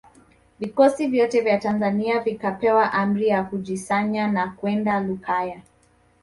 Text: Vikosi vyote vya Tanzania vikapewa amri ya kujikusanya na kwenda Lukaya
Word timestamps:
Vikosi 0.59 1.07
vyote 1.07 1.41
vya 1.41 1.57
Tanzania 1.59 2.19
vikapewa 2.19 2.93
amri 2.93 3.27
ya 3.27 3.43
kujikusanya 3.43 4.27
na 4.27 4.47
kwenda 4.47 4.99
Lukaya 4.99 5.61